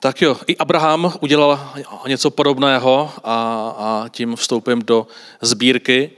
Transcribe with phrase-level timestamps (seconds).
[0.00, 1.72] Tak jo, i Abraham udělal
[2.06, 3.34] něco podobného a,
[3.78, 5.06] a tím vstoupím do
[5.40, 6.10] sbírky.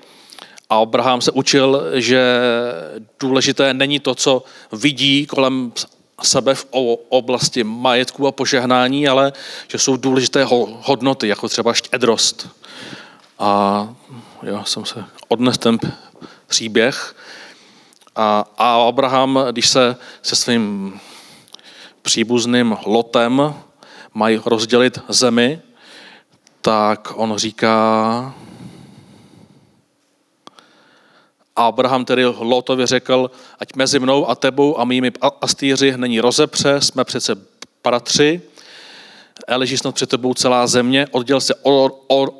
[0.71, 2.41] A Abraham se učil, že
[3.21, 4.43] důležité není to, co
[4.73, 5.73] vidí kolem
[6.23, 6.67] sebe v
[7.09, 9.33] oblasti majetku a požehnání, ale
[9.69, 10.45] že jsou důležité
[10.81, 12.49] hodnoty, jako třeba štědrost.
[13.39, 13.89] A
[14.43, 15.79] jo, jsem se odnes ten
[16.47, 17.17] příběh.
[18.17, 20.95] A, a Abraham, když se se svým
[22.03, 23.55] příbuzným Lotem
[24.15, 25.61] mají rozdělit zemi,
[26.61, 28.35] tak on říká,
[31.57, 37.05] Abraham tedy Lotovi řekl, ať mezi mnou a tebou a mými astýři není rozepře, jsme
[37.05, 37.37] přece
[37.85, 38.41] bratři,
[39.49, 41.55] leží snad před tebou celá země, odděl se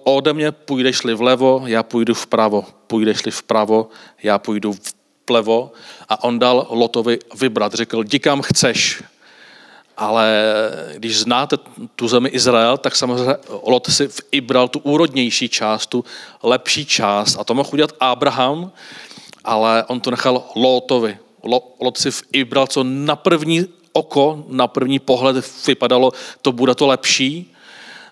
[0.05, 3.89] ode mě, půjdeš-li vlevo, já půjdu vpravo, půjdeš-li vpravo,
[4.23, 4.75] já půjdu
[5.29, 5.73] vlevo.
[6.09, 9.03] A on dal Lotovi vybrat, řekl, jdi kam chceš,
[9.97, 10.53] ale
[10.95, 11.57] když znáte
[11.97, 16.05] tu zemi Izrael, tak samozřejmě Lot si i bral tu úrodnější část, tu
[16.43, 17.37] lepší část.
[17.39, 18.73] A to mohl udělat Abraham,
[19.45, 21.19] ale on to nechal Lotovi.
[21.81, 26.87] Lot si i bral, co na první oko, na první pohled vypadalo, to bude to
[26.87, 27.55] lepší,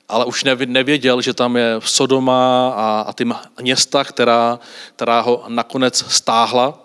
[0.09, 3.25] ale už nevěděl, že tam je Sodoma a, a ty
[3.61, 4.59] města, která,
[4.97, 6.79] která ho nakonec stáhla.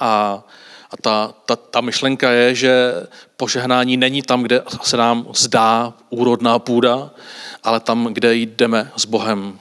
[0.00, 0.42] A
[0.90, 2.92] a ta, ta, ta myšlenka je, že
[3.36, 7.10] požehnání není tam, kde se nám zdá úrodná půda,
[7.64, 9.58] ale tam, kde jdeme s Bohem.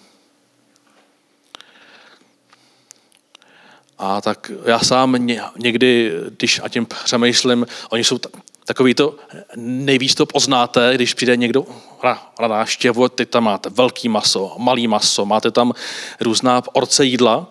[3.97, 8.19] A tak já sám někdy, když a tím přemýšlím, oni jsou
[8.65, 9.15] takový to,
[9.55, 11.65] nejvíc to poznáte, když přijde někdo
[12.03, 15.73] na, na návštěvu, ty tam máte velký maso, malý maso, máte tam
[16.19, 17.47] různá orce jídla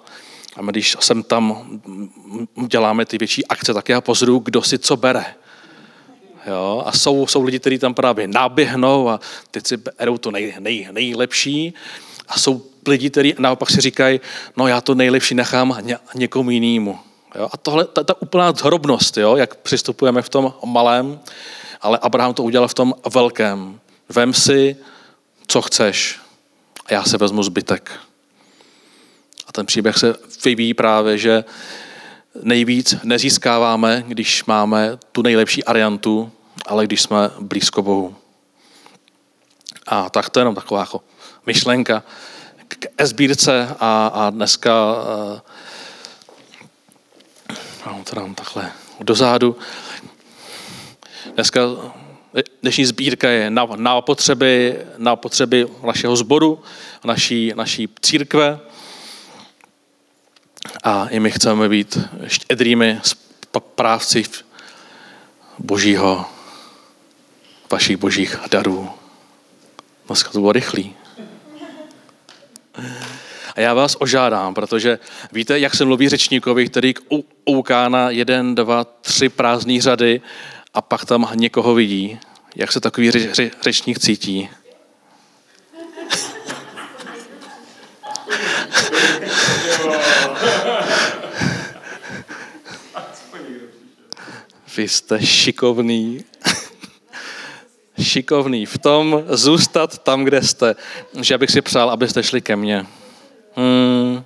[0.56, 1.66] a když sem tam
[2.66, 5.24] děláme ty větší akce, tak já pozoruju, kdo si co bere.
[6.46, 6.82] Jo?
[6.86, 10.88] A jsou, jsou lidi, kteří tam právě naběhnou a teď si berou to nej, nej,
[10.92, 11.74] nejlepší.
[12.28, 14.20] A jsou lidi, kteří naopak si říkají,
[14.56, 16.98] no já to nejlepší nechám ně, někomu jinému.
[17.34, 17.48] Jo?
[17.52, 19.36] A tohle, ta, ta úplná zhrobnost, jo?
[19.36, 21.20] jak přistupujeme v tom malém,
[21.80, 23.80] ale Abraham to udělal v tom velkém.
[24.08, 24.76] Vem si,
[25.46, 26.20] co chceš
[26.86, 28.00] a já se vezmu zbytek
[29.56, 31.44] ten příběh se vyvíjí právě, že
[32.42, 36.32] nejvíc nezískáváme, když máme tu nejlepší ariantu,
[36.66, 38.16] ale když jsme blízko Bohu.
[39.86, 41.00] A tak to je jenom taková jako
[41.46, 42.02] myšlenka
[42.68, 44.72] k esbírce a, a dneska
[47.86, 49.56] uh, to dám takhle dozadu.
[51.34, 51.60] Dneska
[52.62, 56.62] dnešní sbírka je na, na, potřeby, na potřeby našeho sboru,
[57.04, 58.60] naší, naší církve,
[60.82, 64.24] a i my chceme být štědrými správci
[65.58, 66.24] božího,
[67.72, 68.90] vašich božích darů.
[70.06, 70.94] Dneska to bylo rychlý.
[73.56, 74.98] A já vás ožádám, protože
[75.32, 76.94] víte, jak se mluví řečníkovi, který
[77.44, 80.20] kouká na jeden, dva, tři prázdné řady
[80.74, 82.18] a pak tam někoho vidí.
[82.56, 83.10] Jak se takový
[83.62, 84.48] řečník cítí?
[94.76, 96.24] Vy jste šikovný.
[98.02, 100.76] šikovný v tom zůstat tam, kde jste.
[101.20, 102.86] Že bych si přál, abyste šli ke mně.
[103.56, 104.24] Hmm.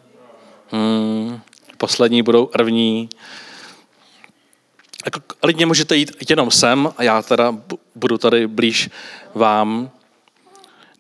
[0.71, 1.41] Hmm.
[1.79, 3.09] Poslední budou první.
[5.05, 7.55] Jako, lidně můžete jít jenom sem a já teda
[7.95, 8.91] budu tady blíž
[9.35, 9.91] vám.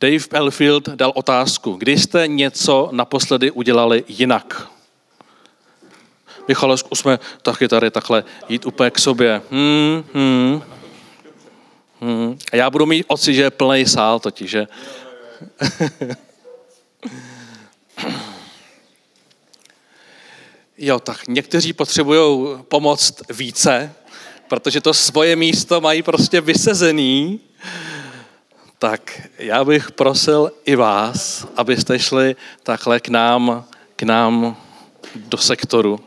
[0.00, 4.69] Dave Elfield dal otázku, kdy jste něco naposledy udělali jinak?
[6.48, 9.42] Michale, zkusme taky tady takhle jít úplně k sobě.
[9.50, 10.62] Hmm, hmm.
[12.00, 12.38] Hmm.
[12.53, 14.66] A já budu mít oci, že je plný sál totiž, že?
[20.78, 23.94] jo, tak někteří potřebují pomoc více,
[24.48, 27.41] protože to svoje místo mají prostě vysezený.
[28.78, 33.65] Tak já bych prosil i vás, abyste šli takhle k nám,
[33.97, 34.57] k nám
[35.15, 36.01] do sektoru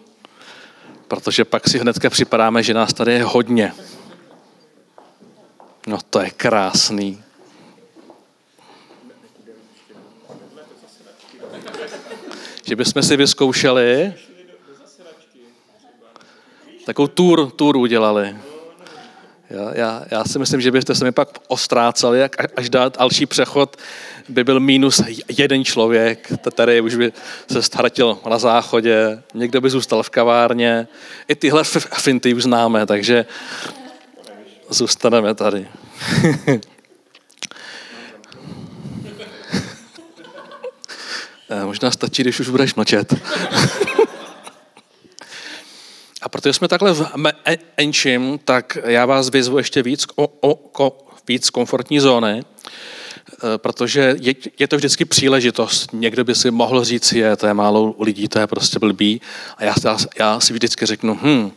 [1.12, 3.73] protože pak si hnedka připadáme, že nás tady je hodně.
[5.88, 7.23] No to je krásný.
[12.63, 14.13] Že bychom si vyzkoušeli
[16.85, 18.38] takovou tour, tour udělali.
[19.51, 23.25] Já, já, já si myslím, že byste se mi pak ostráceli, jak až dát další
[23.25, 23.77] přechod
[24.30, 25.01] by byl minus
[25.38, 27.13] jeden člověk, tady už by
[27.51, 30.88] se ztratil na záchodě, někdo by zůstal v kavárně.
[31.27, 31.63] I tyhle
[31.94, 33.25] finty už známe, takže
[34.69, 35.68] zůstaneme tady.
[41.53, 43.13] Eh, možná stačí, když už budeš mlčet.
[46.21, 47.06] A protože jsme takhle v
[47.77, 54.15] enčím, tak já vás vyzvu ještě víc, o, o, o, víc komfortní zóny, eh, protože
[54.21, 55.94] je, je to vždycky příležitost.
[55.94, 59.21] Někdo by si mohl říct, je, to je málo lidí, to je prostě blbý.
[59.57, 61.51] A já, já, já si vždycky řeknu, hm,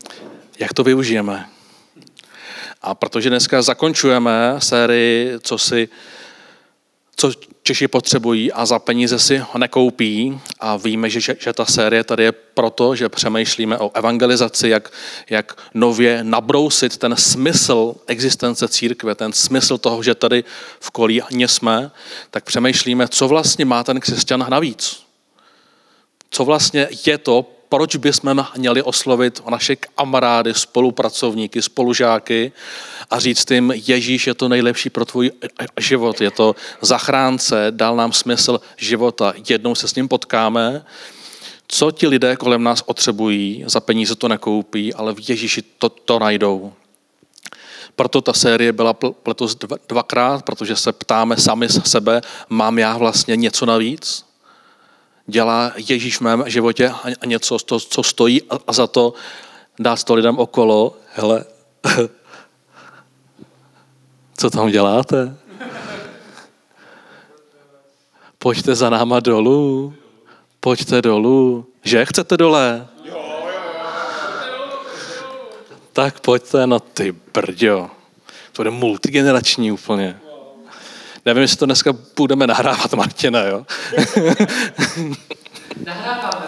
[0.58, 1.46] jak to využijeme.
[2.82, 5.88] A protože dneska zakončujeme sérii, co si,
[7.16, 7.30] co
[7.66, 12.24] Češi potřebují a za peníze si ho nekoupí a víme, že, že, ta série tady
[12.24, 14.92] je proto, že přemýšlíme o evangelizaci, jak,
[15.30, 20.44] jak nově nabrousit ten smysl existence církve, ten smysl toho, že tady
[20.80, 21.90] v kolíně jsme,
[22.30, 25.02] tak přemýšlíme, co vlastně má ten křesťan navíc.
[26.30, 32.52] Co vlastně je to, proč bychom měli oslovit naše kamarády, spolupracovníky, spolužáky
[33.10, 35.30] a říct jim, Ježíš je to nejlepší pro tvůj
[35.80, 40.84] život, je to zachránce, dal nám smysl života, jednou se s ním potkáme,
[41.68, 46.18] co ti lidé kolem nás potřebují, za peníze to nekoupí, ale v Ježíši to, to
[46.18, 46.72] najdou.
[47.96, 48.96] Proto ta série byla
[49.26, 49.56] letos
[49.88, 54.24] dvakrát, protože se ptáme sami sebe, mám já vlastně něco navíc?
[55.26, 56.88] Dělá Ježíš v mém životě
[57.20, 59.14] a něco, to, co stojí a za to
[59.78, 61.44] dá to lidem okolo, hele,
[64.36, 65.36] co tam děláte?
[68.38, 69.94] Pojďte za náma dolů.
[70.60, 71.66] Pojďte dolů.
[71.82, 72.88] Že chcete dole?
[75.92, 77.90] Tak pojďte, no ty brďo.
[78.52, 80.20] To bude multigenerační úplně.
[81.26, 83.66] Nevím, jestli to dneska budeme nahrávat, Martina, jo?
[85.84, 86.46] Nahráváme,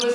[0.00, 0.08] to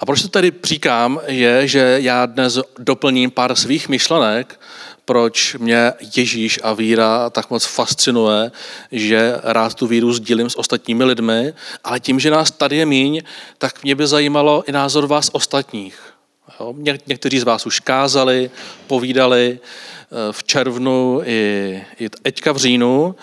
[0.00, 4.60] A proč to tady říkám, je, že já dnes doplním pár svých myšlenek,
[5.04, 8.50] proč mě Ježíš a víra tak moc fascinuje,
[8.92, 11.52] že rád tu víru sdílím s ostatními lidmi,
[11.84, 13.22] ale tím, že nás tady je míň,
[13.58, 16.15] tak mě by zajímalo i názor vás ostatních.
[16.60, 16.74] Jo?
[16.76, 18.50] Ně, někteří z vás už kázali,
[18.86, 23.14] povídali eh, v červnu i, i teďka v říjnu,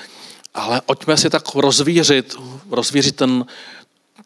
[0.54, 2.36] ale pojďme si tak rozvířit,
[2.72, 3.46] rozvířit ten,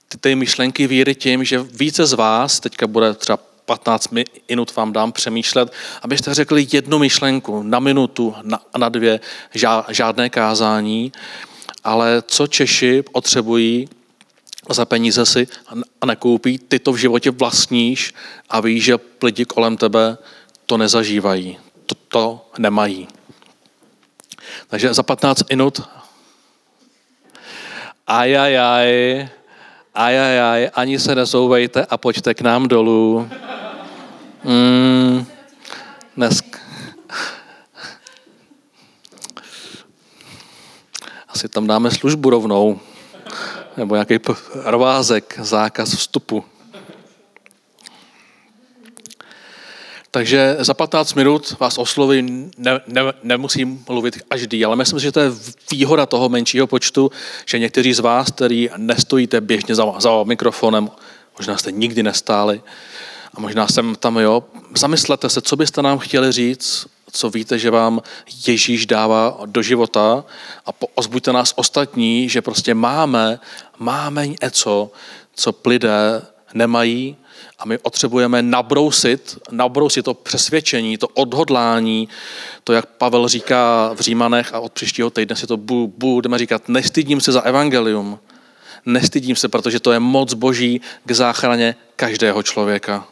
[0.07, 4.09] ty, ty myšlenky víry tím, že více z vás, teďka bude třeba 15
[4.49, 9.19] minut vám dám přemýšlet, abyste řekli jednu myšlenku na minutu, na, na dvě,
[9.89, 11.11] žádné kázání,
[11.83, 13.89] ale co Češi potřebují
[14.73, 15.47] za peníze si
[16.01, 18.13] a nekoupí, ty to v životě vlastníš
[18.49, 20.17] a víš, že lidi kolem tebe
[20.65, 23.07] to nezažívají, to, to nemají.
[24.67, 25.81] Takže za 15 minut
[28.07, 29.29] ajajaj,
[29.95, 33.29] ajajaj, ani se nezouvejte a pojďte k nám dolů.
[34.43, 35.25] Mm,
[36.15, 36.41] dnes...
[41.27, 42.79] Asi tam dáme službu rovnou
[43.77, 44.19] nebo nějaký
[44.63, 46.45] provázek, zákaz vstupu.
[50.11, 52.21] Takže za 15 minut vás osloví,
[52.57, 55.31] ne, ne, nemusím mluvit každý, ale myslím si, že to je
[55.71, 57.11] výhoda toho menšího počtu,
[57.45, 60.89] že někteří z vás, který nestojíte běžně za, za mikrofonem,
[61.37, 62.61] možná jste nikdy nestáli,
[63.33, 64.43] a možná jsem tam, jo,
[64.77, 68.01] zamyslete se, co byste nám chtěli říct, co víte, že vám
[68.47, 70.25] Ježíš dává do života
[70.65, 73.39] a ozbuďte nás ostatní, že prostě máme,
[73.79, 74.91] máme něco,
[75.33, 76.21] co lidé
[76.53, 77.17] nemají
[77.59, 82.09] a my potřebujeme nabrousit, nabrousit to přesvědčení, to odhodlání,
[82.63, 87.21] to, jak Pavel říká v Římanech a od příštího týdne si to budeme říkat, nestydím
[87.21, 88.19] se za evangelium,
[88.85, 93.07] nestydím se, protože to je moc boží k záchraně každého člověka.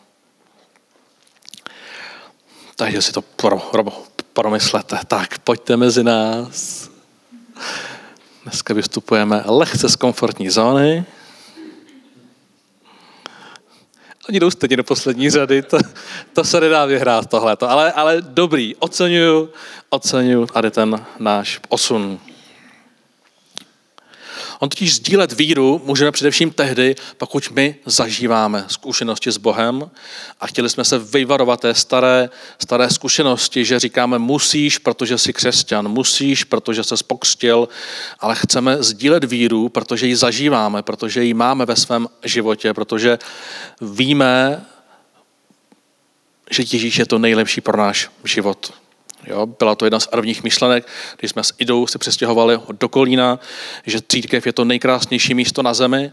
[2.76, 3.84] Takže si to pro, pro,
[4.34, 5.00] promyslete.
[5.08, 6.90] Tak, pojďte mezi nás.
[8.44, 11.06] Dneska vystupujeme lehce z komfortní zóny.
[14.30, 15.78] Oni jdou stejně do poslední řady, to,
[16.34, 19.50] to se nedá vyhrát tohle, ale, ale dobrý, oceňuju,
[19.90, 22.20] oceňuju tady ten náš posun.
[24.60, 29.92] On totiž sdílet víru můžeme především tehdy, pokud my zažíváme zkušenosti s Bohem
[30.40, 35.88] a chtěli jsme se vyvarovat té staré, staré zkušenosti, že říkáme musíš, protože jsi křesťan,
[35.88, 37.68] musíš, protože se spokstil,
[38.20, 43.20] ale chceme sdílet víru, protože ji zažíváme, protože ji máme ve svém životě, protože
[43.82, 44.66] víme,
[46.52, 48.85] že Ježíš je to nejlepší pro náš život.
[49.28, 50.88] Jo, byla to jedna z prvních myšlenek,
[51.20, 53.40] když jsme s Idou se přestěhovali do Kolína,
[53.86, 56.12] že církev je to nejkrásnější místo na zemi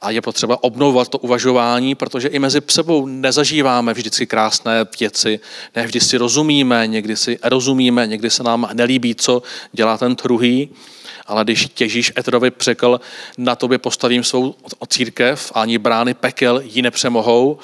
[0.00, 5.40] a je potřeba obnovovat to uvažování, protože i mezi sebou nezažíváme vždycky krásné věci,
[5.76, 9.42] ne vždy si rozumíme, někdy si rozumíme, někdy se nám nelíbí, co
[9.72, 10.70] dělá ten druhý,
[11.26, 13.00] ale když těžíš Etrovi překl,
[13.38, 14.54] na tobě postavím svou
[14.88, 17.58] církev a ani brány pekel ji nepřemohou,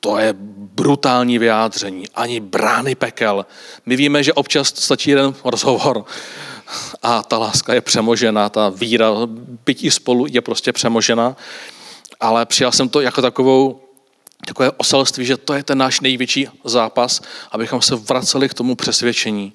[0.00, 0.34] to je
[0.74, 2.04] brutální vyjádření.
[2.14, 3.46] Ani brány pekel.
[3.86, 6.04] My víme, že občas stačí jeden rozhovor
[7.02, 9.10] a ta láska je přemožena, ta víra,
[9.66, 11.36] bytí spolu je prostě přemožena.
[12.20, 13.80] Ale přijal jsem to jako takovou
[14.46, 19.52] takové oselství, že to je ten náš největší zápas, abychom se vraceli k tomu přesvědčení,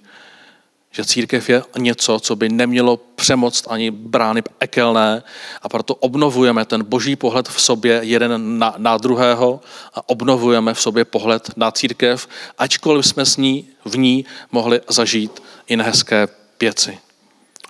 [0.96, 5.24] že církev je něco, co by nemělo přemoct ani brány ekelné
[5.62, 9.62] a proto obnovujeme ten boží pohled v sobě jeden na, na druhého
[9.94, 15.44] a obnovujeme v sobě pohled na církev, ačkoliv jsme s ní, v ní mohli zažít
[15.68, 16.28] i nehezké
[16.60, 16.98] věci.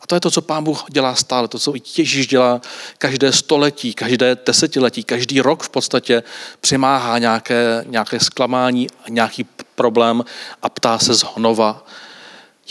[0.01, 2.61] A to je to, co Pán Bůh dělá stále, to, co Ježíš dělá
[2.97, 6.23] každé století, každé desetiletí, každý rok v podstatě
[6.61, 10.25] přimáhá nějaké, nějaké zklamání, nějaký problém
[10.61, 11.85] a ptá se znova,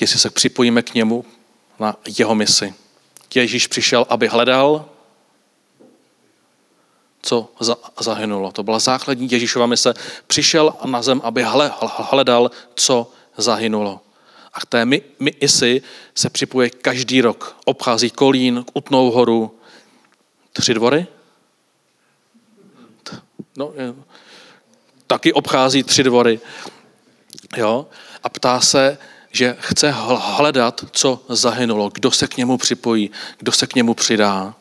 [0.01, 1.25] jestli se připojíme k němu
[1.79, 2.75] na jeho misi.
[3.35, 4.89] Ježíš přišel, aby hledal,
[7.23, 7.53] co
[8.01, 8.53] zahynulo.
[8.53, 9.95] To byla základní Ježíšova mise.
[10.27, 11.45] Přišel na zem, aby
[11.99, 14.01] hledal, co zahynulo.
[14.53, 14.85] A k té
[15.19, 15.83] misi
[16.15, 17.57] se připuje každý rok.
[17.65, 19.59] Obchází Kolín, Utnou horu,
[20.53, 21.07] tři dvory?
[23.57, 23.73] No,
[25.07, 26.41] taky obchází tři dvory.
[27.57, 27.87] Jo?
[28.23, 28.99] A ptá se,
[29.35, 34.55] že chce hledat, co zahynulo, kdo se k němu připojí, kdo se k němu přidá.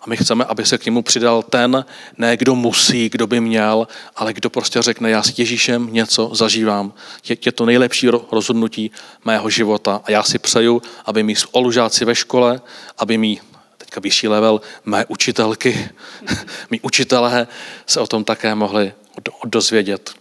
[0.00, 1.84] A my chceme, aby se k němu přidal ten,
[2.18, 6.92] ne kdo musí, kdo by měl, ale kdo prostě řekne, já s Ježíšem něco zažívám.
[7.28, 8.90] Je, je to nejlepší rozhodnutí
[9.24, 12.60] mého života a já si přeju, aby mý olužáci ve škole,
[12.98, 13.40] aby mý
[13.78, 15.90] teďka vyšší level, mé učitelky,
[16.70, 17.46] mý učitelé
[17.86, 18.92] se o tom také mohli
[19.44, 20.19] dozvědět.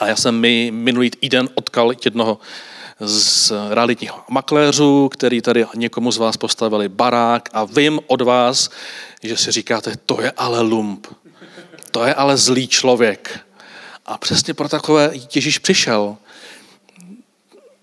[0.00, 2.38] A já jsem mi minulý týden odkal jednoho
[3.00, 8.70] z realitních makléřů, který tady někomu z vás postavili barák a vím od vás,
[9.22, 11.06] že si říkáte, to je ale lump,
[11.90, 13.40] to je ale zlý člověk.
[14.06, 16.16] A přesně pro takové Ježíš přišel.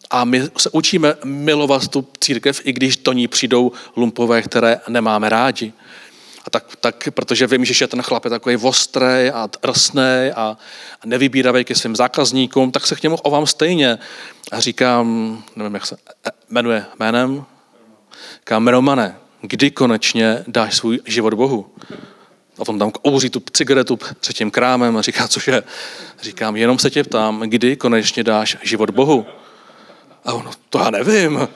[0.10, 5.30] A my se učíme milovat tu církev, i když do ní přijdou lumpové, které nemáme
[5.30, 5.74] rádi.
[6.48, 10.58] A tak, tak, protože vím, že ten chlap je takový ostrý a drsný a,
[11.02, 13.98] a nevybíravý ke svým zákazníkům, tak se k němu ovám stejně.
[14.52, 17.46] A říkám, nevím, jak se e, jmenuje jménem,
[18.40, 21.76] říkám, Romane, kdy konečně dáš svůj život Bohu?
[22.60, 25.64] A on tam kouří tu cigaretu před tím krámem a říká, cože?
[26.22, 29.26] Říkám, jenom se tě ptám, kdy konečně dáš život Bohu?
[30.26, 31.48] A ono, to já nevím.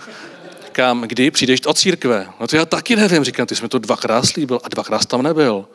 [0.71, 2.27] Říkám, kdy přijdeš od církve?
[2.39, 3.23] No to já taky nevím.
[3.23, 5.65] Říkám, ty jsi mi to dvakrát slíbil a dvakrát tam nebyl.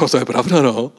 [0.00, 0.92] No to je pravda, no.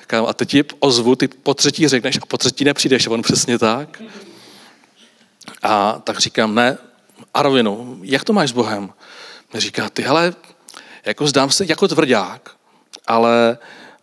[0.00, 3.06] Říkám, a teď ti ozvu, ty po třetí řekneš a po třetí nepřijdeš.
[3.06, 4.02] A on přesně tak.
[5.62, 6.78] A tak říkám, ne,
[7.34, 8.92] Arvinu, jak to máš s Bohem?
[9.52, 10.34] Mě říká, ty hele,
[11.04, 12.50] jako zdám se jako tvrdák,
[13.06, 13.58] ale,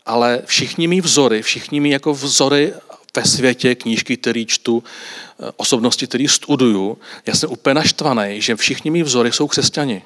[0.05, 2.73] ale všichni mý vzory, všichni mý jako vzory
[3.15, 8.91] ve světě, knížky, které čtu, eh, osobnosti, které studuju, já jsem úplně naštvaný, že všichni
[8.91, 10.01] mý vzory jsou křesťani.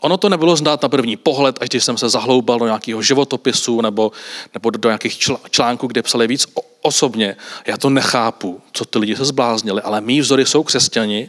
[0.00, 3.80] Ono to nebylo znát na první pohled, až když jsem se zahloubal do nějakého životopisu
[3.80, 4.12] nebo,
[4.54, 5.18] nebo do nějakých
[5.50, 6.46] článků, kde psali víc
[6.82, 7.36] osobně.
[7.66, 11.28] Já to nechápu, co ty lidi se zbláznili, ale mý vzory jsou křesťani.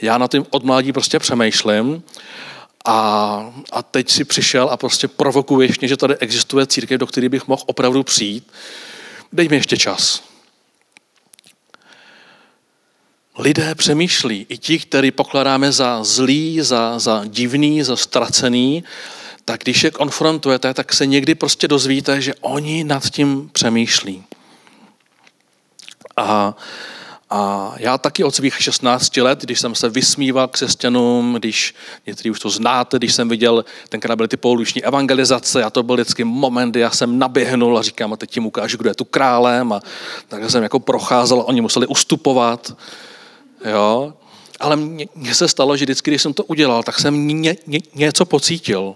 [0.00, 2.02] Já na tím od mládí prostě přemýšlím
[2.84, 7.28] a, a teď si přišel a prostě provokuješ mě, že tady existuje církev, do které
[7.28, 8.52] bych mohl opravdu přijít
[9.32, 10.22] dej mi ještě čas.
[13.38, 18.84] Lidé přemýšlí, i ti, který pokládáme za zlý, za, za divný, za ztracený,
[19.44, 24.24] tak když je konfrontujete, tak se někdy prostě dozvíte, že oni nad tím přemýšlí.
[26.16, 26.56] A
[27.30, 31.74] a já taky od svých 16 let, když jsem se vysmíval křesťanům, když
[32.06, 35.96] někteří už to znáte, když jsem viděl, tenkrát byly ty pouliční evangelizace a to byl
[35.96, 39.04] vždycky moment, kdy já jsem naběhnul a říkám, a teď ti ukážu, kdo je tu
[39.04, 39.80] králem a
[40.28, 42.76] tak jsem jako procházel oni museli ustupovat.
[43.70, 44.14] Jo?
[44.60, 48.24] Ale mně se stalo, že vždycky, když jsem to udělal, tak jsem ně, ně, něco
[48.24, 48.94] pocítil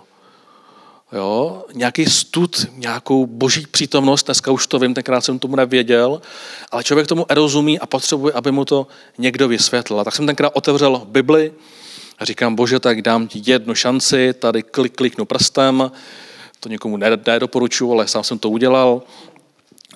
[1.12, 6.22] jo, nějaký stud, nějakou boží přítomnost, dneska už to vím, tenkrát jsem tomu nevěděl,
[6.70, 8.86] ale člověk tomu rozumí a potřebuje, aby mu to
[9.18, 10.04] někdo vysvětlil.
[10.04, 11.52] tak jsem tenkrát otevřel Bibli
[12.18, 15.90] a říkám, bože, tak dám ti jednu šanci, tady klik, kliknu prstem,
[16.60, 19.02] to někomu nedoporučuji, ale sám jsem to udělal.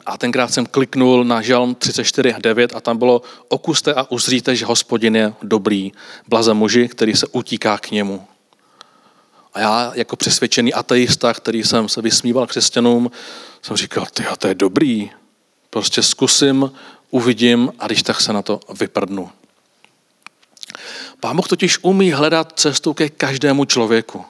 [0.07, 5.17] A tenkrát jsem kliknul na žalm 34.9 a tam bylo okuste a uzříte, že hospodin
[5.17, 5.93] je dobrý,
[6.29, 8.23] blaze muži, který se utíká k němu.
[9.55, 13.11] A já jako přesvědčený ateista, který jsem se vysmíval křesťanům,
[13.63, 15.11] jsem říkal, ty to je dobrý.
[15.71, 16.73] Prostě zkusím,
[17.11, 19.31] uvidím a když tak se na to vyprdnu.
[21.21, 24.25] Pán Boh totiž umí hledat cestu ke každému člověku.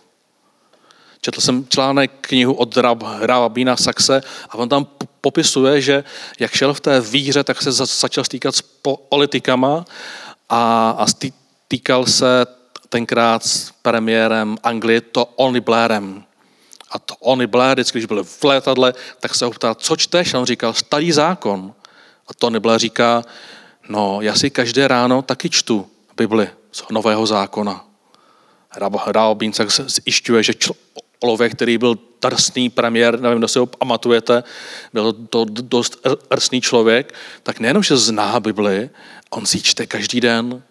[1.21, 2.77] Četl jsem článek knihu od
[3.21, 4.87] Rabína Saxe a on tam
[5.21, 6.05] popisuje, že
[6.39, 8.63] jak šel v té víře, tak se začal stýkat s
[9.09, 9.85] politikama
[10.49, 12.47] a, a stýkal se
[12.95, 16.23] tenkrát s premiérem Anglie to Tony Blairem.
[16.91, 20.35] A to Tony Blair, vždycky, když byl v letadle, tak se ho ptal, co čteš?
[20.35, 21.75] A on říkal, starý zákon.
[22.29, 23.23] A Tony Blair říká,
[23.89, 27.85] no já si každé ráno taky čtu Bibli z Nového zákona.
[29.07, 30.53] Rabín se zjišťuje, že
[31.19, 34.43] člověk, který byl drsný premiér, nevím, kdo si ho pamatujete,
[34.93, 38.91] byl to dost drsný člověk, tak nejenom, že zná Bibli,
[39.31, 40.63] on si čte každý den.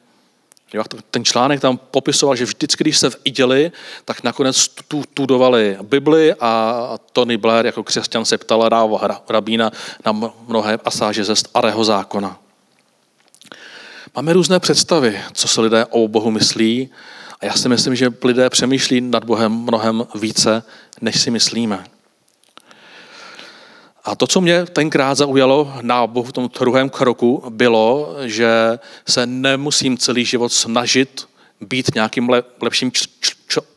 [1.12, 3.72] Ten článek tam popisoval, že vždycky, když se viděli,
[4.06, 4.70] tak nakonec
[5.14, 9.72] tudovali Bibli a Tony Blair jako křesťan se ptal Ráva rabína
[10.06, 12.40] na mnohé pasáže ze starého zákona.
[14.16, 16.90] Máme různé představy, co se lidé o Bohu myslí,
[17.42, 20.64] a já si myslím, že lidé přemýšlí nad Bohem mnohem více,
[21.02, 21.84] než si myslíme.
[24.06, 29.26] A to, co mě tenkrát zaujalo na Bohu v tom druhém kroku, bylo, že se
[29.26, 31.28] nemusím celý život snažit
[31.62, 32.30] být nějakým
[32.62, 32.92] lepším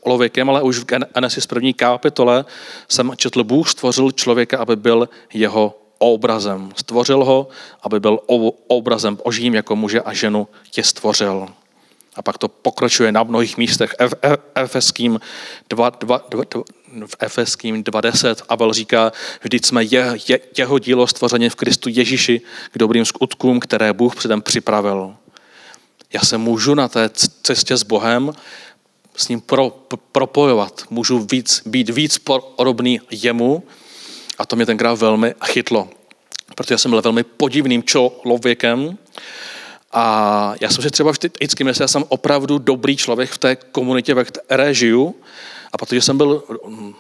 [0.04, 2.44] člověkem, ale už v Genesis první kapitole
[2.88, 6.72] jsem četl, Bůh stvořil člověka, aby byl jeho obrazem.
[6.76, 7.48] Stvořil ho,
[7.82, 8.18] aby byl
[8.66, 11.48] obrazem božím, jako muže a ženu tě stvořil.
[12.16, 13.94] A pak to pokračuje na mnohých místech.
[14.54, 15.20] Efeským
[15.70, 16.44] 2, 2, 2,
[17.06, 22.40] v Efeským 2.10 Abel říká, vždyť jsme je, je, jeho dílo stvořeně v Kristu Ježíši
[22.72, 25.16] k dobrým skutkům, které Bůh předem připravil.
[26.12, 27.10] Já se můžu na té
[27.42, 28.32] cestě s Bohem
[29.16, 29.70] s ním pro,
[30.12, 30.84] propojovat.
[30.90, 33.62] Můžu víc, být víc podobný jemu
[34.38, 35.88] a to mě tenkrát velmi chytlo.
[36.54, 38.98] Protože jsem byl velmi podivným člověkem,
[39.98, 44.14] a já jsem si třeba vždycky myslel, že jsem opravdu dobrý člověk v té komunitě,
[44.14, 45.14] ve které žiju.
[45.72, 46.94] A protože jsem byl mm,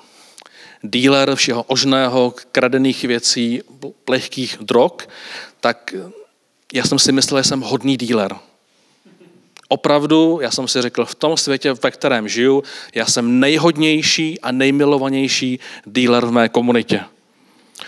[0.82, 3.62] díler všeho ožného, kradených věcí,
[4.08, 4.92] lehkých drog,
[5.60, 5.94] tak
[6.72, 8.36] já jsem si myslel, že jsem hodný díler.
[9.68, 12.62] Opravdu, já jsem si řekl, v tom světě, ve kterém žiju,
[12.94, 17.04] já jsem nejhodnější a nejmilovanější díler v mé komunitě.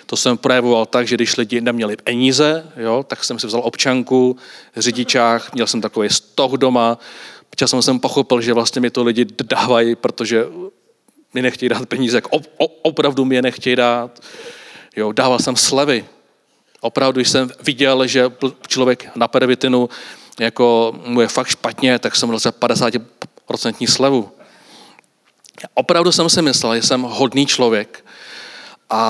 [0.06, 4.36] To jsem projevoval tak, že když lidi neměli peníze, jo, tak jsem si vzal občanku,
[4.76, 6.98] řidičák, měl jsem takový stoch doma,
[7.56, 10.46] časem jsem pochopil, že vlastně mi to lidi dávají, protože
[11.34, 12.24] mi nechtějí dát peníze, jak
[12.82, 14.20] opravdu mi je nechtějí dát.
[14.96, 16.04] Jo, dával jsem slevy.
[16.80, 18.32] Opravdu, když jsem viděl, že
[18.68, 19.88] člověk na pervitinu
[20.40, 24.30] jako mu je fakt špatně, tak jsem dal 50% slevu.
[25.74, 28.04] Opravdu jsem si myslel, že jsem hodný člověk,
[28.90, 29.00] a,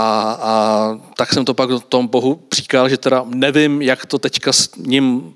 [0.42, 4.70] a tak jsem to pak tomu Bohu říkal, že teda nevím, jak to teďka s
[4.76, 5.34] ním,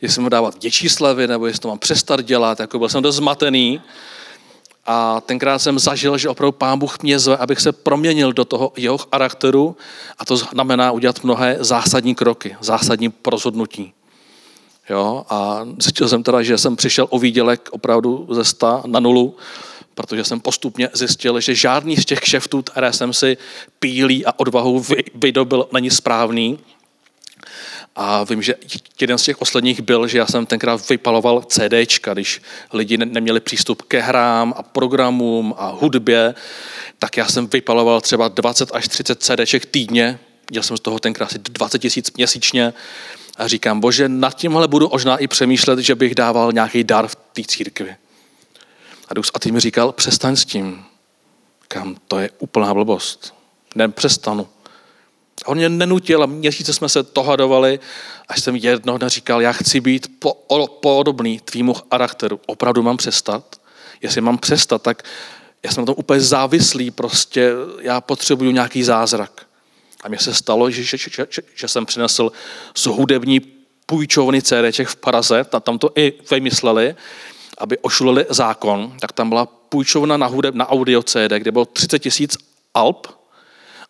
[0.00, 3.16] jestli mu dávat děčí slavy, nebo jestli to mám přestat dělat, jako byl jsem dost
[3.16, 3.80] zmatený.
[4.86, 8.72] A tenkrát jsem zažil, že opravdu Pán Bůh mě zve, abych se proměnil do toho
[8.76, 9.76] jeho charakteru
[10.18, 13.92] a to znamená udělat mnohé zásadní kroky, zásadní rozhodnutí.
[14.90, 15.24] Jo?
[15.28, 19.36] A zjistil jsem teda, že jsem přišel o výdělek opravdu ze 100 na nulu,
[19.94, 23.36] protože jsem postupně zjistil, že žádný z těch kšeftů, které jsem si
[23.78, 26.58] pílí a odvahou vydobil, není správný.
[27.96, 28.54] A vím, že
[29.00, 33.82] jeden z těch posledních byl, že já jsem tenkrát vypaloval CDčka, když lidi neměli přístup
[33.82, 36.34] ke hrám a programům a hudbě,
[36.98, 40.18] tak já jsem vypaloval třeba 20 až 30 CDček týdně,
[40.50, 42.72] dělal jsem z toho tenkrát asi 20 tisíc měsíčně
[43.36, 47.14] a říkám, bože, nad tímhle budu možná i přemýšlet, že bych dával nějaký dar v
[47.14, 47.96] té církvi.
[49.12, 50.84] A Duch Svatý mi říkal, přestaň s tím.
[51.68, 53.34] Kam, to je úplná blbost.
[53.74, 54.48] Nepřestanu.
[55.44, 57.80] A on mě nenutil a měsíce jsme se tohadovali,
[58.28, 60.34] až jsem jednoho dne říkal, já chci být po,
[60.82, 62.40] podobný tvýmu charakteru.
[62.46, 63.60] Opravdu mám přestat?
[64.02, 65.02] Jestli mám přestat, tak
[65.62, 69.46] já jsem na tom úplně závislý, prostě já potřebuju nějaký zázrak.
[70.04, 72.32] A mně se stalo, že, že, že, že, že jsem přinesl
[72.74, 73.40] z hudební
[73.86, 76.96] půjčovny CDček v Praze, tam to i vymysleli,
[77.62, 81.98] aby ošulili zákon, tak tam byla půjčovna na, hudeb, na audio CD, kde bylo 30
[81.98, 82.36] tisíc
[82.74, 83.06] alb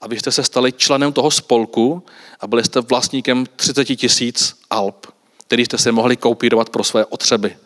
[0.00, 2.02] a vy jste se stali členem toho spolku
[2.40, 5.06] a byli jste vlastníkem 30 tisíc alb,
[5.46, 7.56] který jste si mohli kopírovat pro své otřeby.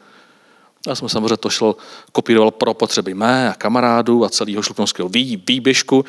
[0.86, 1.74] Já jsem samozřejmě to šel,
[2.12, 6.04] kopíroval pro potřeby mé a kamarádů a celého šlupnovského výběžku.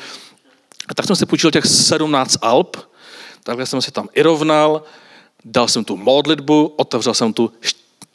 [0.88, 2.76] A tak jsem si půjčil těch 17 alb,
[3.42, 4.82] takhle jsem si tam i rovnal,
[5.44, 7.52] dal jsem tu modlitbu, otevřel jsem tu,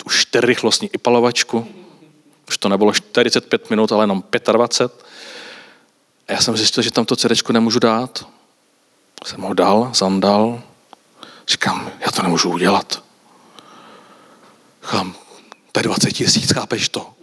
[0.04, 1.68] tu čtyřrychlostní ipalovačku,
[2.48, 5.06] už to nebylo 45 minut, ale jenom 25.
[6.28, 8.28] A já jsem zjistil, že tam to CD nemůžu dát.
[9.26, 10.62] Jsem ho dal, zandal.
[11.48, 13.04] Říkám, já to nemůžu udělat.
[14.84, 15.16] Říkám,
[15.72, 17.14] to je 20 tisíc, chápeš to?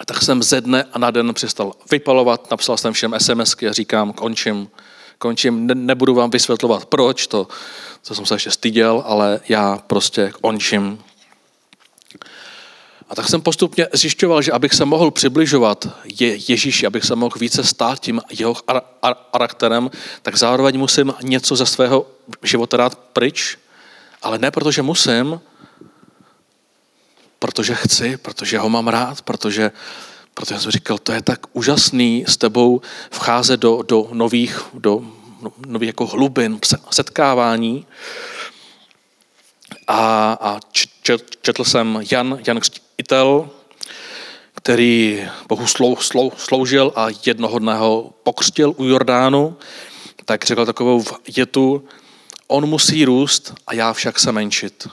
[0.00, 3.72] A tak jsem ze dne a na den přestal vypalovat, napsal jsem všem SMSky a
[3.72, 4.70] říkám, končím,
[5.18, 7.48] končím, ne, nebudu vám vysvětlovat proč, to,
[8.08, 10.98] to jsem se ještě styděl, ale já prostě končím.
[13.08, 15.88] A tak jsem postupně zjišťoval, že abych se mohl přibližovat
[16.20, 18.56] je Ježíši, abych se mohl více stát tím jeho
[19.32, 19.90] charakterem,
[20.22, 22.06] tak zároveň musím něco ze svého
[22.42, 23.58] života dát pryč,
[24.22, 25.40] ale ne protože musím,
[27.38, 29.70] protože chci, protože ho mám rád, protože,
[30.38, 35.02] protože jsem říkal, to je tak úžasný s tebou vcházet do, do nových, do
[35.66, 36.58] nových jako hlubin,
[36.90, 37.86] setkávání.
[39.86, 40.60] A, a
[41.42, 43.50] četl jsem Jan, Jan Křtitel,
[44.54, 49.56] který Bohu slou, slou, sloužil a jednoho dne ho pokrstil u Jordánu,
[50.24, 51.04] tak řekl takovou
[51.36, 51.84] větu,
[52.46, 54.88] on musí růst a já však se menšit.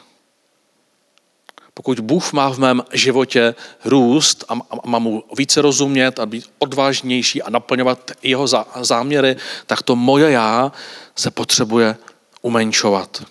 [1.77, 4.53] Pokud Bůh má v mém životě růst a
[4.85, 8.47] má mu více rozumět a být odvážnější a naplňovat jeho
[8.81, 9.35] záměry,
[9.67, 10.71] tak to moje já
[11.15, 11.97] se potřebuje
[12.41, 13.23] umenšovat.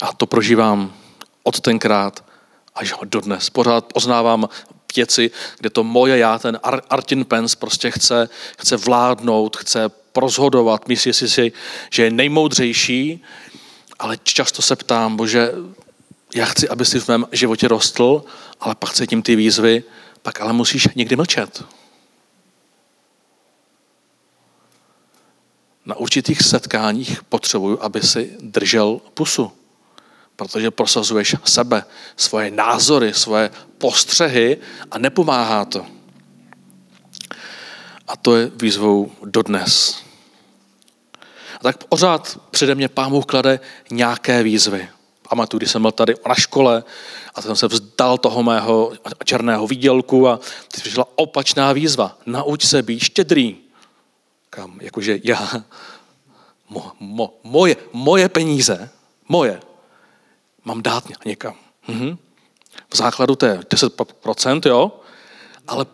[0.00, 0.94] A to prožívám
[1.42, 2.24] od tenkrát
[2.74, 3.50] až do dnes.
[3.50, 4.48] Pořád poznávám
[4.96, 6.60] věci, kde to moje já, ten
[6.90, 11.52] Artin Pence, prostě chce, chce vládnout, chce rozhodovat, myslí si,
[11.90, 13.22] že je nejmoudřejší,
[13.98, 15.52] ale často se ptám, bože,
[16.34, 18.24] já chci, aby si v mém životě rostl,
[18.60, 19.84] ale pak cítím ty výzvy,
[20.22, 21.64] pak ale musíš někdy mlčet.
[25.86, 29.52] Na určitých setkáních potřebuju, aby si držel pusu,
[30.36, 31.84] protože prosazuješ sebe,
[32.16, 34.58] svoje názory, svoje postřehy
[34.90, 35.86] a nepomáhá to.
[38.08, 40.02] A to je výzvou dodnes.
[41.60, 43.60] A tak pořád přede mě Bůh klade
[43.90, 44.88] nějaké výzvy
[45.28, 46.84] pamatuju, když jsem byl tady na škole
[47.34, 48.92] a jsem se vzdal toho mého
[49.24, 50.36] černého výdělku a
[50.72, 52.18] teď přišla opačná výzva.
[52.26, 53.56] Nauč se být štědrý.
[54.50, 54.78] Kam?
[54.80, 55.64] Jakože já,
[56.68, 58.90] mo, mo, moje, moje peníze,
[59.28, 59.60] moje,
[60.64, 61.54] mám dát někam.
[61.88, 62.18] Mhm.
[62.90, 64.92] V základu to je 10%, jo?
[65.68, 65.86] ale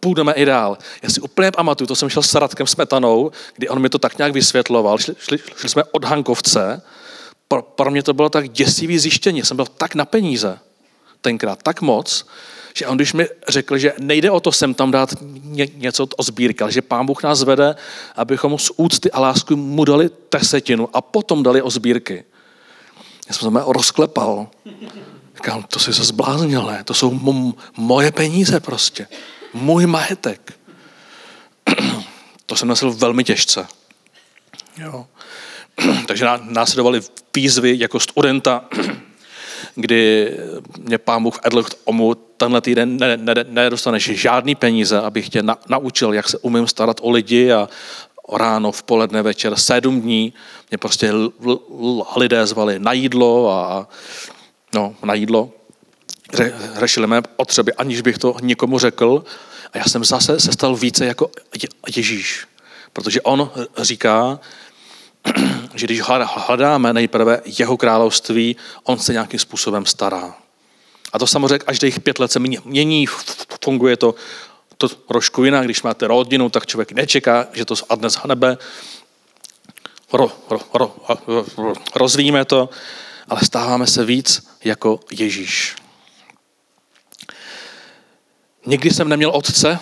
[0.00, 0.78] půjdeme i dál.
[1.02, 4.18] Já si úplně pamatuju, to jsem šel s Radkem Smetanou, kdy on mi to tak
[4.18, 4.98] nějak vysvětloval.
[4.98, 6.82] Šli, šli, šli jsme od Hankovce
[7.52, 9.42] pro, pro mě to bylo tak děsivý zjištění.
[9.42, 10.58] Jsem byl tak na peníze
[11.20, 12.26] tenkrát, tak moc,
[12.74, 16.22] že on když mi řekl, že nejde o to sem tam dát ně, něco o
[16.22, 17.74] sbírky, ale že pán Bůh nás vede,
[18.16, 22.24] abychom z úcty a lásky mu dali desetinu a potom dali o sbírky.
[23.28, 24.48] Já jsem se rozklepal.
[25.34, 26.84] Říkám, to si se zbláznil, ne?
[26.84, 29.06] To jsou m- moje peníze prostě.
[29.54, 30.52] Můj majetek.
[32.46, 33.66] to jsem nesl velmi těžce.
[34.76, 35.06] Jo.
[36.06, 37.00] Takže následovaly
[37.36, 38.64] výzvy jako studenta,
[39.74, 40.32] kdy
[40.78, 43.16] mě pán Bůh vedl k tomu, tenhle týden ne,
[43.48, 47.68] ne žádný peníze, abych tě na, naučil, jak se umím starat o lidi a
[48.32, 50.32] ráno, v poledne, večer, sedm dní
[50.70, 53.88] mě prostě l, l, lidé zvali na jídlo a
[54.74, 55.50] no, na jídlo.
[56.32, 59.24] Ře, řešili mé potřeby, aniž bych to někomu řekl.
[59.72, 61.30] A já jsem zase se stal více jako
[61.96, 62.46] Ježíš.
[62.92, 64.40] Protože on říká,
[65.74, 70.34] že když hledáme nejprve jeho království, on se nějakým způsobem stará.
[71.12, 73.06] A to samozřejmě až těch pět let se mění,
[73.64, 74.14] funguje to,
[74.76, 75.64] to trošku jinak.
[75.64, 78.58] Když máte rodinu, tak člověk nečeká, že to spadne z nebe.
[80.12, 80.96] Ro, ro, ro,
[81.56, 82.70] ro, rozvíjíme to,
[83.28, 85.76] ale stáváme se víc jako Ježíš.
[88.66, 89.78] Nikdy jsem neměl otce,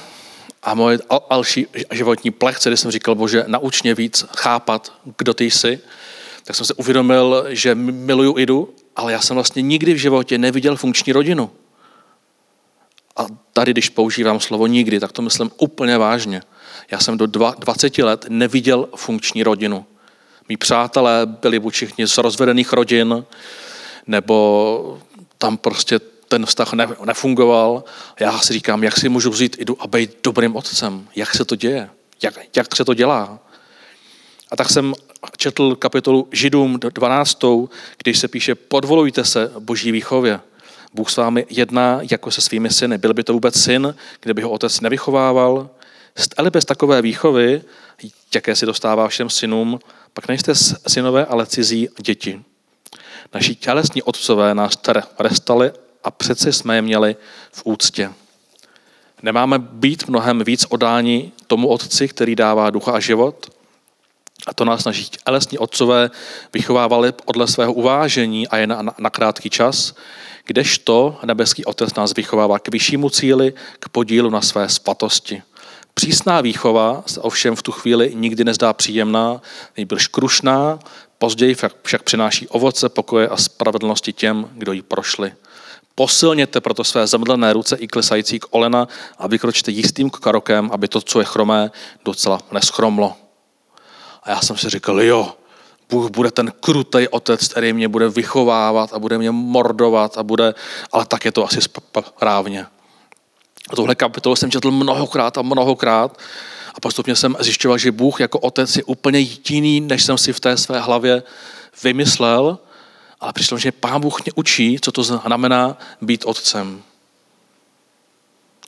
[0.69, 0.99] a moje
[1.31, 5.81] další životní plechce, kdy jsem říkal, bože, nauč mě víc chápat, kdo ty jsi,
[6.45, 10.77] tak jsem se uvědomil, že miluju Idu, ale já jsem vlastně nikdy v životě neviděl
[10.77, 11.51] funkční rodinu.
[13.17, 16.43] A tady, když používám slovo nikdy, tak to myslím úplně vážně.
[16.91, 19.87] Já jsem do 20 let neviděl funkční rodinu.
[20.49, 23.25] Mí přátelé byli buď všichni z rozvedených rodin,
[24.07, 24.99] nebo
[25.39, 27.85] tam prostě ten vztah ne, nefungoval.
[28.21, 31.09] Já si říkám, jak si můžu vzít jdu a být dobrým otcem.
[31.17, 31.91] Jak se to děje?
[32.23, 33.39] Jak, jak se to dělá?
[34.51, 34.95] A tak jsem
[35.37, 37.39] četl kapitolu Židům 12,
[38.03, 40.41] když se píše, podvolujte se boží výchově.
[40.95, 42.99] Bůh s vámi jedná jako se svými syny.
[42.99, 45.71] Byl by to vůbec syn, kde by ho otec nevychovával?
[46.37, 47.63] Ale bez takové výchovy,
[48.35, 49.81] jaké si dostává všem synům,
[50.13, 50.55] Pak nejste
[50.89, 52.43] synové, ale cizí děti.
[53.35, 54.77] Naši tělesní otcové nás
[55.17, 55.73] trestali
[56.05, 57.17] a přece jsme je měli
[57.53, 58.13] v úctě.
[59.23, 63.51] Nemáme být mnohem víc odáni tomu otci, který dává ducha a život?
[64.47, 66.11] A to nás naši tělesní otcové
[66.53, 69.95] vychovávali podle svého uvážení a jen na, na krátký čas,
[70.47, 75.43] kdežto nebeský otec nás vychovává k vyššímu cíli, k podílu na své svatosti.
[75.95, 79.43] Přísná výchova se ovšem v tu chvíli nikdy nezdá příjemná,
[79.77, 80.79] nejbrž krušná,
[81.19, 85.33] později však přináší ovoce, pokoje a spravedlnosti těm, kdo ji prošli.
[85.99, 91.01] Posilněte proto své zemdlené ruce i klesající k olena a vykročte jistým krokem, aby to,
[91.01, 91.71] co je chromé,
[92.05, 93.15] docela neschromlo.
[94.23, 95.35] A já jsem si říkal, jo,
[95.91, 100.55] Bůh bude ten krutej otec, který mě bude vychovávat a bude mě mordovat a bude,
[100.93, 102.67] ale tak je to asi správně.
[103.71, 106.19] A tohle kapitolu jsem četl mnohokrát a mnohokrát
[106.75, 110.41] a postupně jsem zjišťoval, že Bůh jako otec je úplně jiný, než jsem si v
[110.41, 111.23] té své hlavě
[111.83, 112.59] vymyslel,
[113.21, 116.83] ale přišlo, že Pán Bůh mě učí, co to znamená být otcem.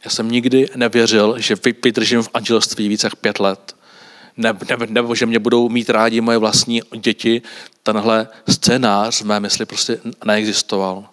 [0.05, 3.77] Já jsem nikdy nevěřil, že vydržím v anželství více jak pět let.
[4.37, 7.43] Nebo, nebo, nebo že mě budou mít rádi moje vlastní děti.
[7.83, 11.05] Tenhle scénář v mé mysli prostě neexistoval.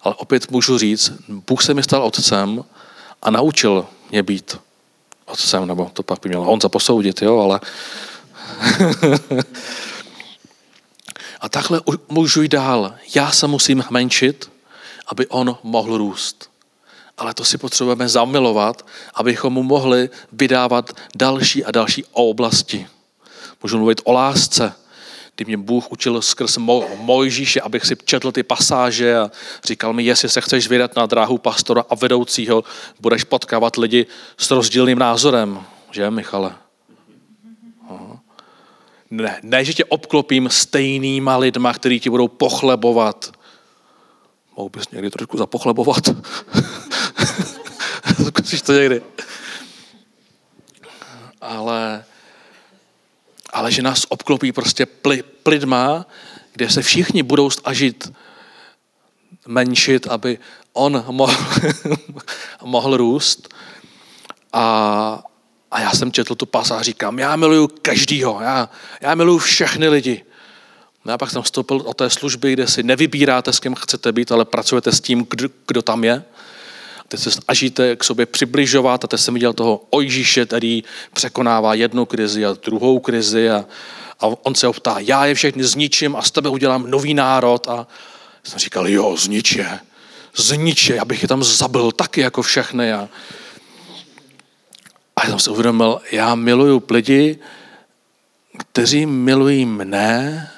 [0.00, 2.64] Ale opět můžu říct, Bůh se mi stal otcem
[3.22, 4.58] a naučil mě být
[5.24, 7.60] otcem, nebo to pak by měl on zaposoudit, jo, ale...
[11.44, 12.94] a takhle můžu jít dál.
[13.14, 14.50] Já se musím menšit,
[15.06, 16.50] aby on mohl růst.
[17.18, 22.86] Ale to si potřebujeme zamilovat, abychom mu mohli vydávat další a další oblasti.
[23.62, 24.72] Můžu mluvit o lásce,
[25.36, 26.56] kdy mě Bůh učil skrz
[26.96, 29.30] Mojžíše, abych si četl ty pasáže a
[29.64, 32.64] říkal mi, jestli se chceš vydat na dráhu pastora a vedoucího,
[33.00, 34.06] budeš potkávat lidi
[34.38, 35.62] s rozdílným názorem.
[35.90, 36.63] Že, Michale?
[39.14, 43.32] Ne, ne, že tě obklopím stejnýma lidma, který ti budou pochlebovat.
[44.56, 46.08] Mohu bys někdy trošku zapochlebovat?
[48.26, 49.02] Zkusíš to někdy.
[51.40, 52.04] Ale
[53.54, 56.06] ale že nás obklopí prostě pli, plidma,
[56.52, 58.12] kde se všichni budou snažit
[59.46, 60.38] menšit, aby
[60.72, 61.46] on mohl,
[62.64, 63.54] mohl růst.
[64.52, 65.22] A,
[65.74, 68.68] a já jsem četl tu pas a říkám, já miluju každýho, já,
[69.00, 70.24] já miluju všechny lidi.
[71.04, 74.32] No a pak jsem vstoupil o té služby, kde si nevybíráte, s kým chcete být,
[74.32, 76.24] ale pracujete s tím, kdo, kdo tam je.
[77.08, 82.04] Teď se snažíte k sobě přibližovat a teď jsem viděl toho Ojžíše, který překonává jednu
[82.06, 83.64] krizi a druhou krizi a,
[84.20, 87.68] a on se optá, já je všechny zničím a z tebe udělám nový národ.
[87.68, 87.86] A
[88.44, 89.80] jsem říkal, jo, znič je,
[90.36, 92.92] znič je, abych je tam zabil taky jako všechny.
[92.92, 93.08] A, a
[95.28, 97.38] jsem si uvědomil, já miluju lidi,
[98.58, 100.50] kteří milují mne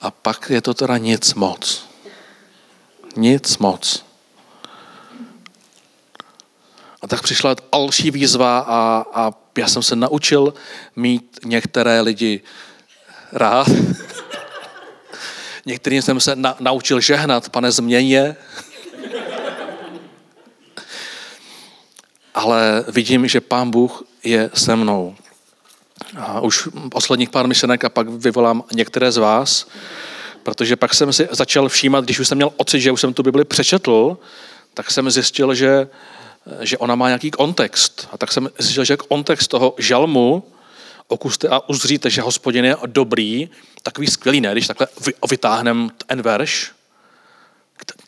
[0.00, 1.88] a pak je to teda nic moc.
[3.16, 4.04] Nic moc.
[7.02, 10.54] A tak přišla další výzva a, a já jsem se naučil
[10.96, 12.40] mít některé lidi
[13.32, 13.68] rád.
[15.66, 18.36] Některým jsem se na, naučil žehnat, pane, změně.
[22.34, 25.16] Ale vidím, že pán Bůh je se mnou.
[26.16, 29.68] A už posledních pár myšlenek a pak vyvolám některé z vás,
[30.42, 33.22] protože pak jsem si začal všímat, když už jsem měl ocit, že už jsem tu
[33.22, 34.18] Bibli přečetl,
[34.74, 35.88] tak jsem zjistil, že
[36.60, 38.08] že ona má nějaký kontext.
[38.12, 40.42] A tak jsem zjistil, že kontext toho žalmu,
[41.08, 43.50] okuste a uzříte, že hospodin je dobrý,
[43.82, 44.52] takový skvělý, ne?
[44.52, 44.86] Když takhle
[45.30, 46.70] vytáhneme ten verš,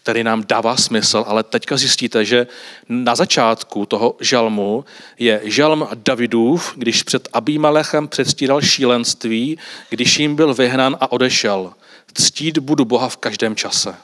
[0.07, 2.47] který nám dává smysl, ale teďka zjistíte, že
[2.89, 4.85] na začátku toho žalmu
[5.19, 9.59] je žalm Davidův, když před Abímalechem předstíral šílenství,
[9.91, 11.73] když jim byl vyhnán a odešel.
[12.15, 13.95] Ctít budu Boha v každém čase.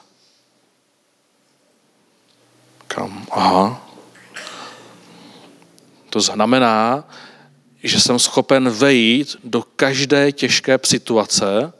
[2.87, 3.25] Kam?
[3.31, 3.87] Aha.
[6.09, 7.03] To znamená,
[7.83, 11.73] že jsem schopen vejít do každé těžké situace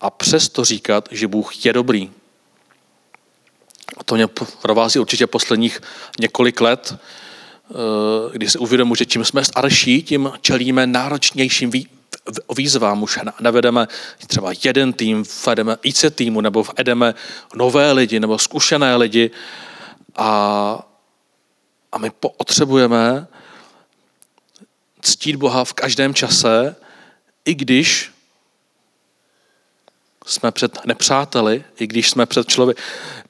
[0.00, 2.10] a přesto říkat, že Bůh je dobrý.
[4.04, 4.26] To mě
[4.62, 5.80] provází určitě posledních
[6.20, 7.74] několik let, eh,
[8.32, 11.70] kdy si uvědomuji, že čím jsme starší, tím čelíme náročnějším
[12.56, 13.02] výzvám.
[13.02, 13.88] Už nevedeme
[14.26, 17.14] třeba jeden tým, vedeme více týmu, nebo vedeme
[17.54, 19.30] nové lidi, nebo zkušené lidi.
[20.16, 20.86] A,
[21.92, 23.26] a my potřebujeme
[25.00, 26.76] ctít Boha v každém čase,
[27.44, 28.11] i když
[30.26, 32.78] jsme před nepřáteli, i když jsme před člověk.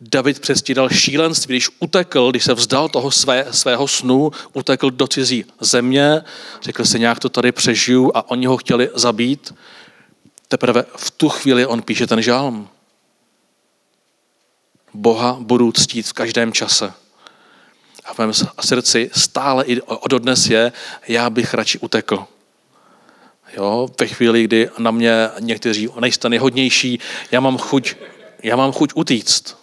[0.01, 5.45] David přestídal šílenství, když utekl, když se vzdal toho své, svého snu, utekl do cizí
[5.61, 6.23] země,
[6.63, 9.55] řekl si, nějak to tady přežiju a oni ho chtěli zabít.
[10.49, 12.69] Teprve v tu chvíli on píše ten žálm.
[14.95, 16.93] Boha budu ctít v každém čase.
[18.05, 20.73] A v mém srdci stále i dodnes je,
[21.09, 22.27] já bych radši utekl.
[23.57, 26.99] Jo, ve chvíli, kdy na mě někteří nejste nejhodnější,
[27.31, 27.95] já mám chuť,
[28.43, 29.57] já mám chuť utíct.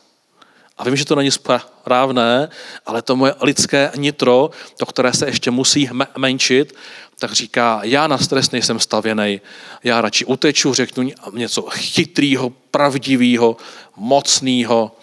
[0.78, 2.50] A vím, že to není správné,
[2.86, 6.76] ale to moje lidské nitro, to, které se ještě musí menšit,
[7.20, 9.42] tak říká, já na stres nejsem stavěný,
[9.84, 13.58] já radši uteču, řeknu něco chytrýho, pravdivého,
[13.96, 14.96] mocného,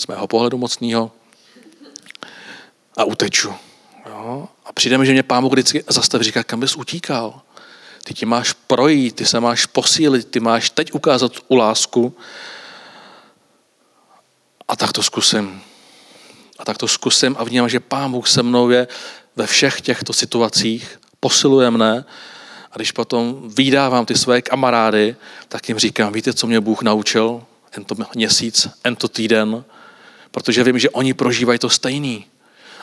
[0.00, 1.12] z mého pohledu mocného,
[2.96, 3.54] a uteču.
[4.06, 4.48] Jo?
[4.64, 7.40] A přijde mi, že mě pán Bůh vždycky zastaví, říká, kam bys utíkal?
[8.08, 12.16] Ty ti máš projít, ty se máš posílit, ty máš teď ukázat u lásku.
[14.68, 15.60] A tak to zkusím.
[16.58, 18.88] A tak to zkusím a vnímám, že Pán Bůh se mnou je
[19.36, 22.04] ve všech těchto situacích, posiluje mne
[22.72, 25.16] a když potom vydávám ty své kamarády,
[25.48, 27.44] tak jim říkám, víte, co mě Bůh naučil?
[27.70, 29.64] Tento měsíc, tento týden,
[30.30, 32.26] protože vím, že oni prožívají to stejný.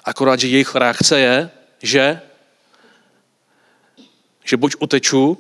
[0.04, 1.50] Akorát, že jejich reakce je,
[1.82, 2.22] že
[4.46, 5.38] že buď uteču,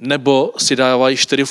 [0.00, 1.44] nebo si dávají čtyři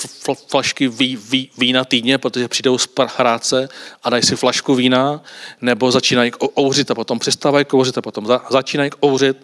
[0.48, 3.70] flašky ví, ví, vína týdně, protože přijdou z práce
[4.04, 5.24] a dají si flašku vína,
[5.62, 9.38] nebo začínají kouřit a potom přestávají kouřit a potom za, začínají kouřit.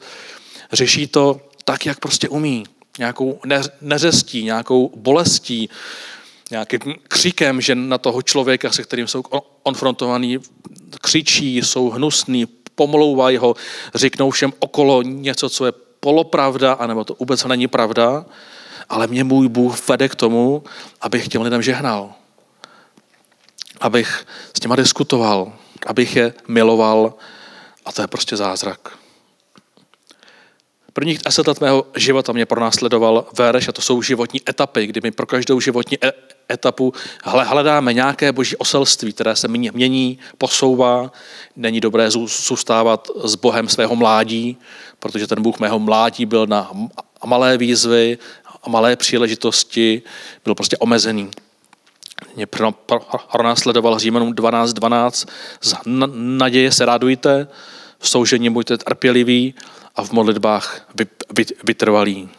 [0.72, 2.64] Řeší to tak, jak prostě umí.
[2.98, 3.40] Nějakou
[3.82, 5.70] neřestí, nějakou bolestí,
[6.52, 9.24] nějakým křikem, že na toho člověka, se kterým jsou
[9.64, 10.38] konfrontovaní,
[11.02, 13.56] křičí, jsou hnusný, pomlouvají ho,
[13.96, 18.26] řeknou všem okolo něco, co je polopravda, anebo to vůbec není pravda,
[18.90, 20.64] ale mě můj Bůh vede k tomu,
[21.02, 22.14] abych těm lidem žehnal.
[23.82, 25.54] Abych s těma diskutoval,
[25.86, 27.14] abych je miloval
[27.86, 28.98] a to je prostě zázrak.
[30.94, 35.12] Prvních deset let mého života mě pronásledoval verš a to jsou životní etapy, kdy my
[35.12, 36.14] pro každou životní e-
[36.52, 41.12] etapu hledáme nějaké boží oselství, které se mění, posouvá.
[41.56, 44.58] Není dobré zůstávat s Bohem svého mládí,
[45.00, 46.72] protože ten Bůh mého mládí byl na
[47.26, 48.18] malé výzvy
[48.64, 50.02] a malé příležitosti,
[50.46, 51.30] byl prostě omezený.
[52.36, 52.48] Mě
[53.32, 54.74] pronásledoval Římanům 12.12.
[54.74, 55.28] 12.
[55.62, 55.76] Z
[56.14, 57.48] naděje se radujte,
[58.00, 59.54] v soužení buďte trpěliví
[59.96, 60.88] a v modlitbách
[61.64, 62.30] vytrvalí.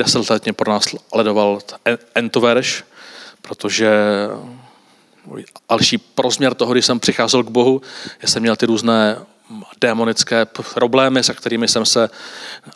[0.00, 0.84] Deset let mě pro nás
[1.14, 1.58] ledoval
[2.14, 2.84] entoverš,
[3.42, 3.90] protože
[5.70, 7.82] další prozměr toho, když jsem přicházel k Bohu,
[8.22, 9.18] já jsem měl ty různé
[9.80, 12.10] démonické problémy, se kterými jsem se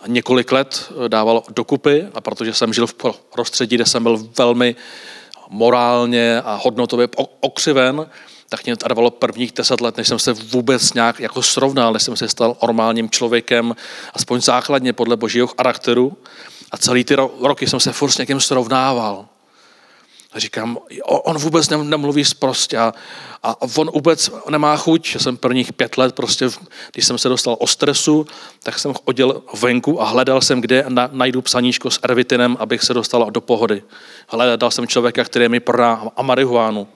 [0.07, 2.95] několik let dával dokupy a protože jsem žil v
[3.33, 4.77] prostředí, kde jsem byl velmi
[5.49, 7.09] morálně a hodnotově
[7.41, 8.07] okřiven,
[8.49, 12.17] tak mě trvalo prvních deset let, než jsem se vůbec nějak jako srovnal, než jsem
[12.17, 13.77] se stal normálním člověkem,
[14.15, 16.17] aspoň základně podle božího charakteru.
[16.75, 19.27] A celý ty roky jsem se furt s někým srovnával.
[20.33, 22.93] A říkám, on vůbec nemluví zprostě a,
[23.43, 25.15] a on vůbec nemá chuť.
[25.15, 26.49] Já jsem prvních pět let prostě,
[26.93, 28.27] když jsem se dostal o stresu,
[28.63, 33.31] tak jsem chodil venku a hledal jsem, kde najdu psaníčko s ervitinem, abych se dostal
[33.31, 33.83] do pohody.
[34.29, 36.89] Hledal jsem člověka, který mi prodá a marihuánu.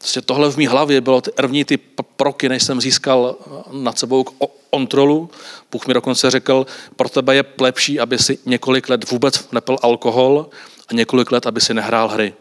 [0.00, 1.76] Prostě tohle v mý hlavě bylo ty první ty
[2.16, 3.36] proky, než jsem získal
[3.72, 4.24] nad sebou
[4.70, 5.30] kontrolu.
[5.72, 10.50] Bůh mi dokonce řekl, pro tebe je lepší, aby si několik let vůbec nepil alkohol
[10.88, 12.34] a několik let, aby si nehrál hry.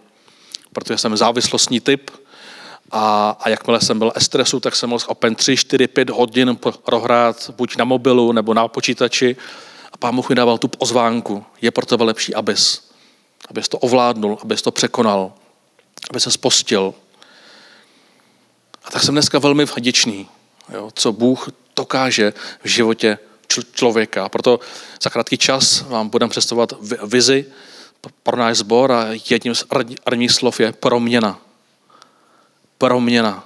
[0.74, 2.12] Protože jsem závislostní typ
[2.92, 7.50] a, a jakmile jsem byl stresu, tak jsem mohl open 3, 4, 5 hodin prohrát
[7.58, 9.36] buď na mobilu nebo na počítači
[9.92, 11.46] a pán Bůh mi dával tu pozvánku.
[11.62, 12.90] Je pro tebe lepší, abys.
[13.50, 15.32] Abys to ovládnul, abys to překonal,
[16.10, 16.94] aby se spostil,
[18.90, 20.28] a tak jsem dneska velmi vděčný,
[20.74, 23.18] jo, co Bůh dokáže v životě
[23.74, 24.26] člověka.
[24.26, 24.60] A proto
[25.04, 26.74] za krátký čas vám budeme představovat
[27.04, 27.46] vizi
[28.24, 29.64] pro náš sbor a jedním z
[30.04, 31.40] prvních slov je proměna.
[32.78, 33.44] Proměna.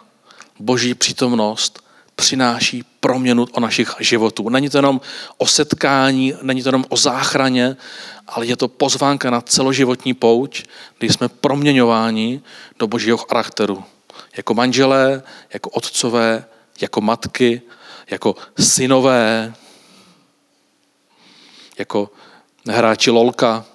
[0.60, 1.84] Boží přítomnost
[2.16, 4.50] přináší proměnu o našich životů.
[4.50, 5.02] Není to jenom
[5.38, 7.78] o setkání, není to jenom o záchraně,
[8.28, 10.64] ale je to pozvánka na celoživotní pouť,
[11.00, 12.42] kdy jsme proměňováni
[12.80, 13.84] do božího charakteru.
[14.38, 16.46] Jako manželé, jako otcové,
[16.82, 17.62] jako matky,
[18.10, 19.54] jako synové,
[21.78, 22.10] jako
[22.68, 23.66] hráči lolka.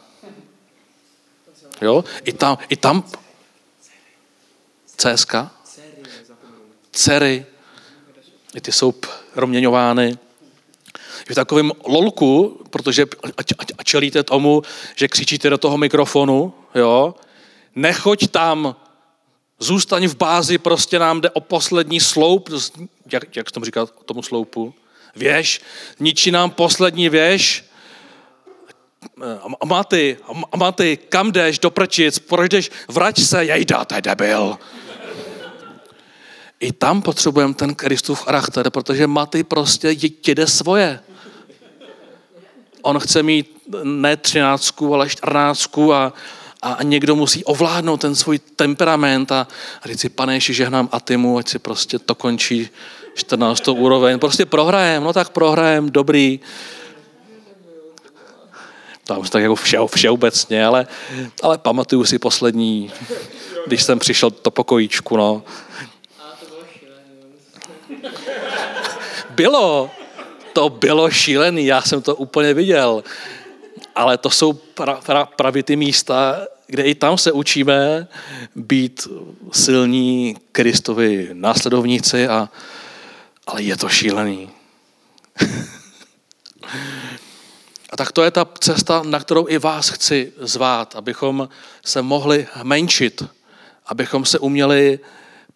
[1.80, 2.04] Jo?
[2.24, 3.04] I tam, i tam
[4.96, 5.34] CSK,
[6.92, 7.46] dcery,
[8.54, 8.94] i ty jsou
[9.34, 10.18] proměňovány.
[11.30, 13.06] V takovém lolku, protože
[13.84, 14.62] čelíte tomu,
[14.96, 17.14] že křičíte do toho mikrofonu, jo,
[17.74, 18.76] nechoď tam,
[19.58, 22.50] zůstaň v bázi, prostě nám jde o poslední sloup,
[23.12, 24.74] jak, jak tomu říkat tomu sloupu,
[25.16, 25.60] věž,
[26.00, 27.64] ničí nám poslední věž,
[29.60, 30.16] a Maty,
[30.52, 34.58] a Maty, kam jdeš, do prčic, proč jdeš, vrať se, jejda, to debil.
[36.60, 39.96] I tam potřebujeme ten Kristův charakter, protože Maty prostě
[40.26, 41.00] jde svoje.
[42.82, 46.12] On chce mít ne třináctku, ale čtrnáctku a,
[46.62, 49.48] a někdo musí ovládnout ten svůj temperament a,
[49.84, 52.68] říct si, pane Ježíši, žehnám Atimu, ať si prostě to končí
[53.14, 53.68] 14.
[53.68, 54.18] úroveň.
[54.18, 56.40] Prostě prohrajem, no tak prohrajem, dobrý.
[59.16, 60.86] Už tak jako vše, všeobecně, ale,
[61.42, 62.92] ale pamatuju si poslední,
[63.66, 65.42] když jsem přišel do pokojíčku, no.
[69.30, 69.90] Bylo,
[70.52, 73.04] to bylo šílený, já jsem to úplně viděl.
[73.98, 78.08] Ale to jsou pra, pra, právě ty místa, kde i tam se učíme
[78.56, 79.08] být
[79.52, 82.48] silní Kristovi následovníci, a,
[83.46, 84.50] ale je to šílený.
[87.90, 91.48] a tak to je ta cesta, na kterou i vás chci zvát, abychom
[91.84, 93.22] se mohli menšit,
[93.86, 94.98] abychom se uměli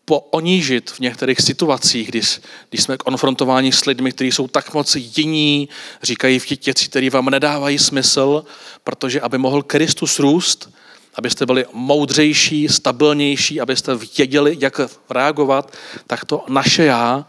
[0.05, 2.41] poonížit v některých situacích, když,
[2.71, 5.69] když jsme konfrontováni s lidmi, kteří jsou tak moc jiní,
[6.03, 8.45] říkají v věci, které vám nedávají smysl,
[8.85, 10.71] protože aby mohl Kristus růst,
[11.15, 14.81] abyste byli moudřejší, stabilnější, abyste věděli, jak
[15.11, 15.77] reagovat,
[16.07, 17.27] tak to naše já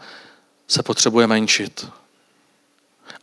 [0.68, 1.86] se potřebuje menšit.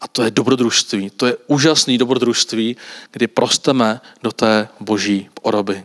[0.02, 1.10] A to je dobrodružství.
[1.10, 2.78] To je úžasný dobrodružství,
[3.12, 5.84] kdy prosteme do té boží oroby.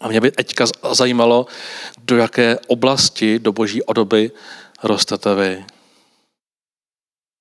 [0.00, 1.46] A mě by teďka zajímalo,
[2.04, 4.30] do jaké oblasti do boží odoby
[4.82, 5.64] rostete vy.